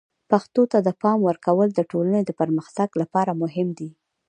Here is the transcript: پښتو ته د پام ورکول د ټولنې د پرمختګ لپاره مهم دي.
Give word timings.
پښتو 0.31 0.61
ته 0.71 0.77
د 0.87 0.89
پام 1.01 1.19
ورکول 1.29 1.67
د 1.73 1.79
ټولنې 1.91 2.21
د 2.25 2.31
پرمختګ 2.39 2.89
لپاره 3.01 3.31
مهم 3.41 3.67
دي. 3.79 3.89